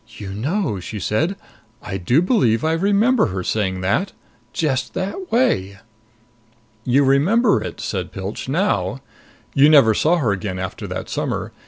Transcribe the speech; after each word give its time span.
"You 0.17 0.33
know," 0.33 0.79
she 0.79 0.99
said, 0.99 1.35
"I 1.79 1.97
do 1.97 2.23
believe 2.23 2.63
I 2.63 2.71
remember 2.71 3.27
her 3.27 3.43
saying 3.43 3.81
that 3.81 4.13
just 4.51 4.95
that 4.95 5.31
way!" 5.31 5.77
"You 6.83 7.03
remember 7.03 7.63
it," 7.63 7.79
said 7.79 8.11
Pilch, 8.11 8.49
"now. 8.49 9.01
You 9.53 9.69
never 9.69 9.93
saw 9.93 10.15
her 10.17 10.31
again 10.31 10.57
after 10.57 10.87
that 10.87 11.07
summer. 11.07 11.51